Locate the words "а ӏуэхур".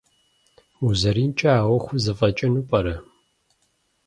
1.59-1.97